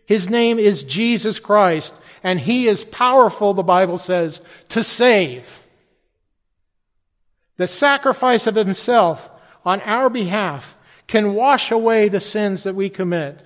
His 0.05 0.29
name 0.29 0.59
is 0.59 0.83
Jesus 0.83 1.39
Christ, 1.39 1.95
and 2.23 2.41
he 2.41 2.67
is 2.67 2.85
powerful, 2.85 3.55
the 3.55 3.63
Bible 3.63 3.99
says, 3.99 4.41
to 4.71 4.83
save. 4.83 5.49
The 7.57 7.69
sacrifice 7.69 8.47
of 8.47 8.55
himself 8.57 9.31
on 9.65 9.81
our 9.83 10.11
behalf 10.11 10.77
can 11.07 11.35
wash 11.35 11.71
away 11.71 12.09
the 12.09 12.21
sins 12.21 12.65
that 12.65 12.75
we 12.75 12.91
commit. 12.91 13.46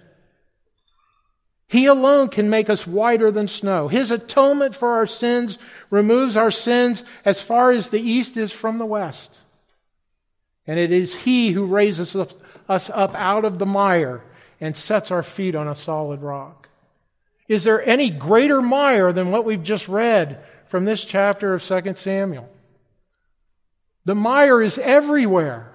He 1.70 1.86
alone 1.86 2.30
can 2.30 2.50
make 2.50 2.68
us 2.68 2.84
whiter 2.84 3.30
than 3.30 3.46
snow. 3.46 3.86
His 3.86 4.10
atonement 4.10 4.74
for 4.74 4.94
our 4.94 5.06
sins 5.06 5.56
removes 5.88 6.36
our 6.36 6.50
sins 6.50 7.04
as 7.24 7.40
far 7.40 7.70
as 7.70 7.88
the 7.88 8.00
east 8.00 8.36
is 8.36 8.50
from 8.50 8.78
the 8.78 8.86
west. 8.86 9.38
And 10.66 10.80
it 10.80 10.90
is 10.90 11.14
He 11.14 11.52
who 11.52 11.66
raises 11.66 12.16
us 12.16 12.90
up 12.90 13.14
out 13.14 13.44
of 13.44 13.60
the 13.60 13.66
mire 13.66 14.24
and 14.60 14.76
sets 14.76 15.12
our 15.12 15.22
feet 15.22 15.54
on 15.54 15.68
a 15.68 15.76
solid 15.76 16.22
rock. 16.22 16.68
Is 17.46 17.62
there 17.62 17.88
any 17.88 18.10
greater 18.10 18.60
mire 18.60 19.12
than 19.12 19.30
what 19.30 19.44
we've 19.44 19.62
just 19.62 19.86
read 19.86 20.42
from 20.66 20.84
this 20.84 21.04
chapter 21.04 21.54
of 21.54 21.62
2 21.62 21.94
Samuel? 21.94 22.50
The 24.06 24.16
mire 24.16 24.60
is 24.60 24.76
everywhere, 24.78 25.70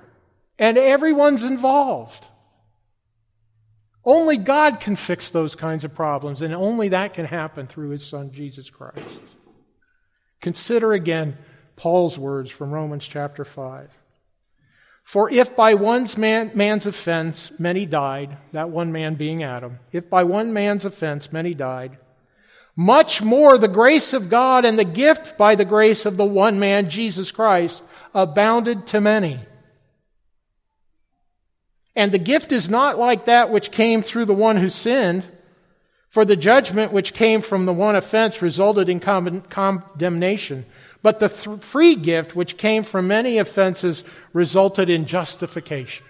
and 0.59 0.77
everyone's 0.77 1.43
involved. 1.43 2.27
Only 4.05 4.37
God 4.37 4.79
can 4.79 4.95
fix 4.95 5.31
those 5.31 5.55
kinds 5.55 5.83
of 5.83 5.95
problems, 5.95 6.41
and 6.41 6.53
only 6.53 6.89
that 6.89 7.15
can 7.15 7.25
happen 7.25 7.65
through 7.65 7.89
his 7.89 8.05
son, 8.05 8.31
Jesus 8.31 8.69
Christ. 8.69 9.03
Consider 10.41 10.93
again 10.93 11.37
Paul's 11.75 12.17
words 12.17 12.51
from 12.51 12.71
Romans 12.71 13.05
chapter 13.05 13.43
5. 13.43 13.91
For 15.03 15.31
if 15.31 15.55
by 15.55 15.73
one 15.73 16.07
man, 16.17 16.51
man's 16.55 16.85
offense 16.85 17.51
many 17.59 17.85
died, 17.85 18.37
that 18.53 18.69
one 18.69 18.91
man 18.91 19.15
being 19.15 19.43
Adam, 19.43 19.79
if 19.91 20.09
by 20.09 20.23
one 20.23 20.53
man's 20.53 20.85
offense 20.85 21.31
many 21.31 21.53
died, 21.53 21.97
much 22.75 23.21
more 23.21 23.57
the 23.57 23.67
grace 23.67 24.13
of 24.13 24.29
God 24.29 24.65
and 24.65 24.77
the 24.77 24.83
gift 24.83 25.37
by 25.37 25.55
the 25.55 25.65
grace 25.65 26.05
of 26.05 26.17
the 26.17 26.25
one 26.25 26.59
man, 26.59 26.89
Jesus 26.89 27.31
Christ, 27.31 27.81
abounded 28.13 28.87
to 28.87 29.01
many. 29.01 29.39
And 31.95 32.11
the 32.11 32.19
gift 32.19 32.51
is 32.51 32.69
not 32.69 32.99
like 32.99 33.25
that 33.25 33.49
which 33.49 33.71
came 33.71 34.01
through 34.01 34.25
the 34.25 34.33
one 34.33 34.57
who 34.57 34.69
sinned. 34.69 35.23
For 36.09 36.25
the 36.25 36.35
judgment 36.35 36.93
which 36.93 37.13
came 37.13 37.41
from 37.41 37.65
the 37.65 37.73
one 37.73 37.95
offense 37.95 38.41
resulted 38.41 38.87
in 38.87 39.01
condemnation, 39.01 40.65
but 41.01 41.19
the 41.19 41.27
th- 41.27 41.59
free 41.59 41.95
gift 41.95 42.35
which 42.35 42.57
came 42.57 42.83
from 42.83 43.07
many 43.07 43.37
offenses 43.37 44.03
resulted 44.31 44.89
in 44.89 45.05
justification. 45.05 46.05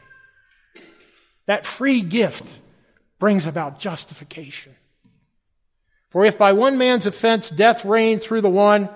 That 1.47 1.65
free 1.65 2.01
gift 2.01 2.59
brings 3.17 3.47
about 3.47 3.79
justification. 3.79 4.75
For 6.11 6.23
if 6.23 6.37
by 6.37 6.53
one 6.53 6.77
man's 6.77 7.07
offense 7.07 7.49
death 7.49 7.83
reigned 7.83 8.21
through 8.21 8.41
the 8.41 8.49
one, 8.49 8.89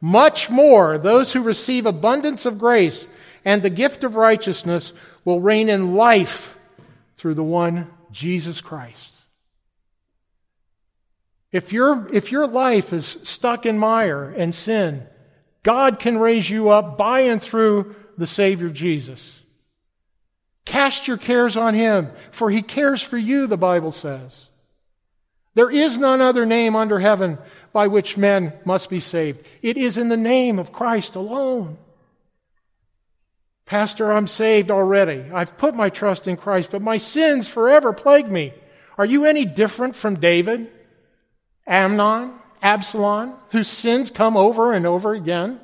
much 0.00 0.50
more 0.50 0.98
those 0.98 1.32
who 1.32 1.42
receive 1.42 1.86
abundance 1.86 2.44
of 2.44 2.58
grace 2.58 3.06
and 3.44 3.62
the 3.62 3.70
gift 3.70 4.04
of 4.04 4.14
righteousness 4.14 4.92
will 5.24 5.40
reign 5.40 5.68
in 5.68 5.94
life 5.94 6.56
through 7.16 7.34
the 7.34 7.44
one, 7.44 7.90
Jesus 8.10 8.60
Christ. 8.60 9.16
If, 11.52 11.72
your 11.72 12.06
if 12.12 12.30
your 12.30 12.46
life 12.46 12.92
is 12.92 13.18
stuck 13.24 13.66
in 13.66 13.78
mire 13.78 14.30
and 14.30 14.54
sin, 14.54 15.06
God 15.62 15.98
can 15.98 16.18
raise 16.18 16.48
you 16.48 16.68
up 16.68 16.96
by 16.96 17.20
and 17.20 17.42
through 17.42 17.94
the 18.16 18.26
Savior 18.26 18.70
Jesus. 18.70 19.42
Cast 20.64 21.08
your 21.08 21.16
cares 21.16 21.56
on 21.56 21.74
Him, 21.74 22.10
for 22.30 22.50
He 22.50 22.62
cares 22.62 23.02
for 23.02 23.18
you, 23.18 23.46
the 23.46 23.56
Bible 23.56 23.92
says. 23.92 24.46
There 25.54 25.70
is 25.70 25.98
none 25.98 26.20
other 26.20 26.46
name 26.46 26.76
under 26.76 27.00
heaven 27.00 27.38
by 27.72 27.88
which 27.88 28.16
men 28.16 28.52
must 28.64 28.88
be 28.88 29.00
saved. 29.00 29.44
It 29.62 29.76
is 29.76 29.98
in 29.98 30.08
the 30.08 30.16
name 30.16 30.58
of 30.58 30.72
Christ 30.72 31.16
alone. 31.16 31.78
Pastor, 33.70 34.10
I'm 34.10 34.26
saved 34.26 34.68
already. 34.72 35.30
I've 35.32 35.56
put 35.56 35.76
my 35.76 35.90
trust 35.90 36.26
in 36.26 36.36
Christ, 36.36 36.72
but 36.72 36.82
my 36.82 36.96
sins 36.96 37.46
forever 37.46 37.92
plague 37.92 38.28
me. 38.28 38.52
Are 38.98 39.06
you 39.06 39.26
any 39.26 39.44
different 39.44 39.94
from 39.94 40.18
David, 40.18 40.68
Amnon, 41.68 42.32
Absalom, 42.60 43.32
whose 43.50 43.68
sins 43.68 44.10
come 44.10 44.36
over 44.36 44.72
and 44.72 44.84
over 44.84 45.14
again? 45.14 45.60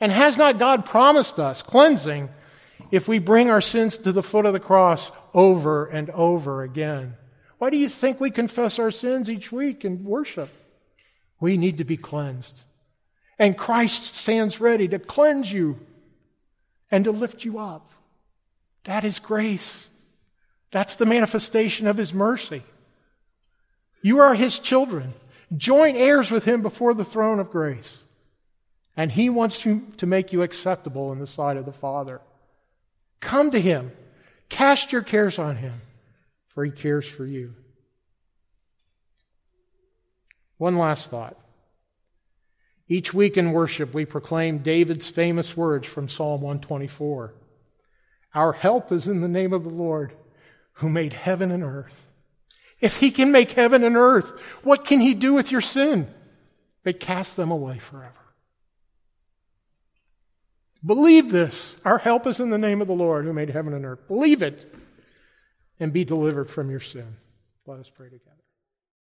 And 0.00 0.10
has 0.10 0.38
not 0.38 0.58
God 0.58 0.86
promised 0.86 1.38
us 1.38 1.62
cleansing 1.62 2.30
if 2.90 3.06
we 3.06 3.20
bring 3.20 3.48
our 3.48 3.60
sins 3.60 3.96
to 3.98 4.10
the 4.10 4.20
foot 4.20 4.44
of 4.44 4.52
the 4.52 4.58
cross 4.58 5.12
over 5.32 5.86
and 5.86 6.10
over 6.10 6.64
again? 6.64 7.14
Why 7.58 7.70
do 7.70 7.76
you 7.76 7.88
think 7.88 8.18
we 8.18 8.32
confess 8.32 8.80
our 8.80 8.90
sins 8.90 9.30
each 9.30 9.52
week 9.52 9.84
in 9.84 10.02
worship? 10.02 10.50
We 11.38 11.58
need 11.58 11.78
to 11.78 11.84
be 11.84 11.96
cleansed. 11.96 12.64
And 13.38 13.56
Christ 13.56 14.16
stands 14.16 14.60
ready 14.60 14.88
to 14.88 14.98
cleanse 14.98 15.52
you 15.52 15.78
and 16.90 17.04
to 17.04 17.10
lift 17.10 17.44
you 17.44 17.58
up. 17.58 17.92
That 18.84 19.04
is 19.04 19.18
grace. 19.18 19.86
That's 20.70 20.96
the 20.96 21.06
manifestation 21.06 21.86
of 21.86 21.96
His 21.96 22.12
mercy. 22.12 22.62
You 24.02 24.20
are 24.20 24.34
His 24.34 24.58
children, 24.58 25.14
joint 25.56 25.96
heirs 25.96 26.30
with 26.30 26.44
Him 26.44 26.62
before 26.62 26.94
the 26.94 27.04
throne 27.04 27.40
of 27.40 27.50
grace. 27.50 27.98
And 28.96 29.12
He 29.12 29.30
wants 29.30 29.60
to, 29.62 29.80
to 29.98 30.06
make 30.06 30.32
you 30.32 30.42
acceptable 30.42 31.12
in 31.12 31.18
the 31.18 31.26
sight 31.26 31.56
of 31.56 31.64
the 31.64 31.72
Father. 31.72 32.20
Come 33.20 33.50
to 33.50 33.60
Him. 33.60 33.92
Cast 34.48 34.92
your 34.92 35.02
cares 35.02 35.38
on 35.38 35.56
Him, 35.56 35.74
for 36.48 36.64
He 36.64 36.70
cares 36.70 37.06
for 37.06 37.26
you. 37.26 37.54
One 40.56 40.76
last 40.76 41.10
thought. 41.10 41.36
Each 42.88 43.12
week 43.12 43.36
in 43.36 43.52
worship, 43.52 43.92
we 43.92 44.06
proclaim 44.06 44.58
David's 44.58 45.06
famous 45.06 45.56
words 45.56 45.86
from 45.86 46.08
Psalm 46.08 46.40
124 46.40 47.34
Our 48.34 48.52
help 48.52 48.90
is 48.92 49.06
in 49.06 49.20
the 49.20 49.28
name 49.28 49.52
of 49.52 49.64
the 49.64 49.74
Lord 49.74 50.14
who 50.74 50.88
made 50.88 51.12
heaven 51.12 51.50
and 51.50 51.62
earth. 51.62 52.06
If 52.80 52.96
he 52.96 53.10
can 53.10 53.32
make 53.32 53.52
heaven 53.52 53.82
and 53.82 53.96
earth, 53.96 54.30
what 54.62 54.84
can 54.84 55.00
he 55.00 55.14
do 55.14 55.34
with 55.34 55.50
your 55.50 55.60
sin? 55.60 56.08
But 56.84 57.00
cast 57.00 57.36
them 57.36 57.50
away 57.50 57.78
forever. 57.78 58.14
Believe 60.84 61.30
this. 61.30 61.74
Our 61.84 61.98
help 61.98 62.26
is 62.26 62.38
in 62.38 62.50
the 62.50 62.58
name 62.58 62.80
of 62.80 62.86
the 62.86 62.94
Lord 62.94 63.24
who 63.24 63.32
made 63.32 63.50
heaven 63.50 63.74
and 63.74 63.84
earth. 63.84 64.06
Believe 64.06 64.42
it 64.42 64.72
and 65.80 65.92
be 65.92 66.04
delivered 66.04 66.50
from 66.50 66.70
your 66.70 66.80
sin. 66.80 67.16
Let 67.66 67.80
us 67.80 67.90
pray 67.90 68.06
together. 68.06 68.37